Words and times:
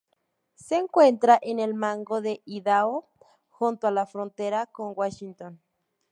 Se 0.55 0.77
encuentra 0.77 1.37
en 1.43 1.59
el 1.59 1.75
Mango 1.75 2.21
de 2.21 2.41
Idaho, 2.45 3.07
junto 3.51 3.85
a 3.85 3.91
la 3.91 4.07
frontera 4.07 4.65
con 4.65 4.93
Washington. 4.95 5.61